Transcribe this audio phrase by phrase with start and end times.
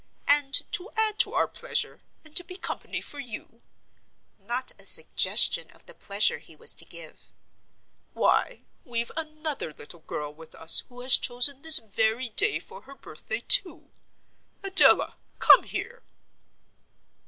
[0.27, 3.61] And to add to our pleasure, and to be company for you"
[4.39, 7.19] (not a suggestion of the pleasure he was to give),
[8.13, 12.95] "why, we've another little girl with us who has chosen this very day for her
[12.95, 13.91] birthday, too.
[14.63, 16.01] Adela, come here."